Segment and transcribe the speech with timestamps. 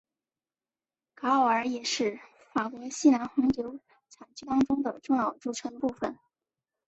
[1.13, 2.19] 卡奥尔也是
[2.55, 3.77] 法国西南红酒
[4.09, 6.17] 产区当中的重要组成部分。